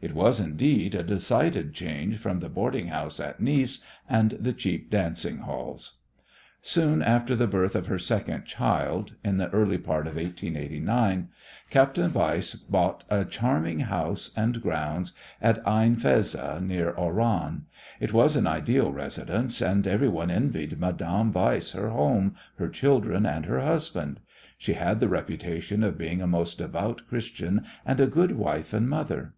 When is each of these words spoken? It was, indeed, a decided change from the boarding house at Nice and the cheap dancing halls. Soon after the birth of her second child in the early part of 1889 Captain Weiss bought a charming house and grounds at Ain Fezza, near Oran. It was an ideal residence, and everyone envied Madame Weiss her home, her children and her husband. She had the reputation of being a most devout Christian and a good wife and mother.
It 0.00 0.14
was, 0.14 0.40
indeed, 0.40 0.94
a 0.94 1.02
decided 1.04 1.72
change 1.72 2.18
from 2.18 2.40
the 2.40 2.48
boarding 2.50 2.88
house 2.88 3.18
at 3.18 3.40
Nice 3.40 3.78
and 4.10 4.32
the 4.32 4.52
cheap 4.52 4.90
dancing 4.90 5.38
halls. 5.38 5.98
Soon 6.60 7.02
after 7.02 7.34
the 7.34 7.46
birth 7.46 7.74
of 7.74 7.86
her 7.86 7.98
second 7.98 8.44
child 8.44 9.14
in 9.24 9.38
the 9.38 9.48
early 9.50 9.78
part 9.78 10.06
of 10.08 10.16
1889 10.16 11.28
Captain 11.70 12.12
Weiss 12.12 12.56
bought 12.56 13.04
a 13.08 13.24
charming 13.24 13.80
house 13.80 14.32
and 14.36 14.60
grounds 14.60 15.12
at 15.40 15.62
Ain 15.66 15.94
Fezza, 15.96 16.60
near 16.60 16.90
Oran. 16.94 17.64
It 17.98 18.12
was 18.12 18.36
an 18.36 18.46
ideal 18.46 18.92
residence, 18.92 19.62
and 19.62 19.86
everyone 19.86 20.30
envied 20.30 20.78
Madame 20.80 21.32
Weiss 21.32 21.70
her 21.70 21.90
home, 21.90 22.34
her 22.58 22.68
children 22.68 23.24
and 23.24 23.46
her 23.46 23.60
husband. 23.60 24.18
She 24.58 24.74
had 24.74 25.00
the 25.00 25.08
reputation 25.08 25.82
of 25.84 25.96
being 25.96 26.20
a 26.20 26.26
most 26.26 26.58
devout 26.58 27.02
Christian 27.08 27.64
and 27.86 27.98
a 27.98 28.08
good 28.08 28.32
wife 28.36 28.74
and 28.74 28.88
mother. 28.90 29.32